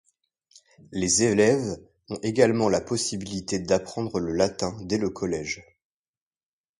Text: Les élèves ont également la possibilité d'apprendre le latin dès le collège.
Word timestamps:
Les 0.91 1.21
élèves 1.21 1.77
ont 2.09 2.17
également 2.23 2.69
la 2.69 2.81
possibilité 2.81 3.59
d'apprendre 3.59 4.19
le 4.19 4.33
latin 4.33 4.75
dès 4.81 4.97
le 4.97 5.11
collège. 5.11 5.61